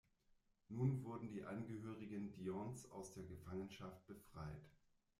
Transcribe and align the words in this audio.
Nun 0.69 1.03
wurden 1.05 1.29
die 1.29 1.43
Angehörigen 1.43 2.33
Dions 2.33 2.89
aus 2.89 3.13
der 3.13 3.21
Gefangenschaft 3.21 4.07
befreit. 4.07 4.67